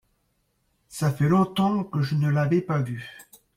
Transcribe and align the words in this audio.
ça 0.87 1.11
fait 1.13 1.29
longtemps 1.29 1.83
que 1.83 2.01
je 2.01 2.15
ne 2.15 2.27
l'avais 2.27 2.61
par 2.63 2.83
vu. 2.83 3.07